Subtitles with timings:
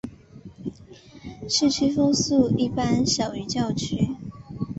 [1.47, 4.09] 市区风速一般小于郊区。